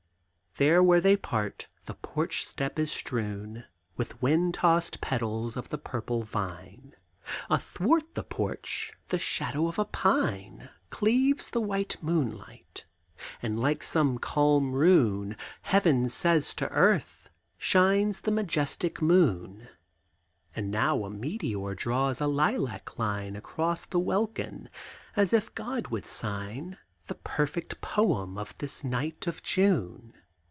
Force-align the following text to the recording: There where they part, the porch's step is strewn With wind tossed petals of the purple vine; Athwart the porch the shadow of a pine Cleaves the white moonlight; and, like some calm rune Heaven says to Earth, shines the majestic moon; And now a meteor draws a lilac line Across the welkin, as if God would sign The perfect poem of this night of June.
There 0.57 0.83
where 0.83 0.99
they 0.99 1.15
part, 1.15 1.67
the 1.85 1.93
porch's 1.93 2.49
step 2.49 2.77
is 2.77 2.91
strewn 2.91 3.63
With 3.95 4.21
wind 4.21 4.53
tossed 4.55 4.99
petals 4.99 5.55
of 5.55 5.69
the 5.69 5.77
purple 5.77 6.23
vine; 6.23 6.93
Athwart 7.49 8.15
the 8.15 8.23
porch 8.23 8.91
the 9.07 9.17
shadow 9.17 9.67
of 9.69 9.79
a 9.79 9.85
pine 9.85 10.67
Cleaves 10.89 11.51
the 11.51 11.61
white 11.61 11.95
moonlight; 12.01 12.83
and, 13.41 13.61
like 13.61 13.81
some 13.81 14.17
calm 14.17 14.73
rune 14.73 15.37
Heaven 15.61 16.09
says 16.09 16.53
to 16.55 16.67
Earth, 16.67 17.29
shines 17.57 18.19
the 18.21 18.31
majestic 18.31 19.01
moon; 19.01 19.69
And 20.53 20.69
now 20.69 21.05
a 21.05 21.09
meteor 21.09 21.75
draws 21.75 22.19
a 22.19 22.27
lilac 22.27 22.99
line 22.99 23.37
Across 23.37 23.85
the 23.85 23.99
welkin, 23.99 24.67
as 25.15 25.31
if 25.31 25.55
God 25.55 25.87
would 25.87 26.05
sign 26.05 26.77
The 27.07 27.15
perfect 27.15 27.79
poem 27.79 28.37
of 28.37 28.53
this 28.57 28.83
night 28.83 29.27
of 29.27 29.41
June. 29.43 30.13